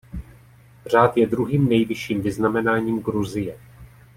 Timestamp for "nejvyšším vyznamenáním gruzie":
1.69-3.57